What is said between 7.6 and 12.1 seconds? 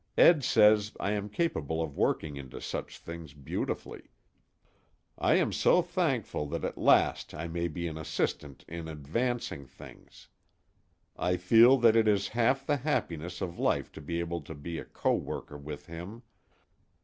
be an assistant in advancing things. I feel that it